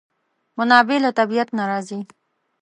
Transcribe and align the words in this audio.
منابع 0.57 0.97
له 1.05 1.11
طبیعت 1.19 1.49
نه 1.57 1.63
راځي. 1.71 1.99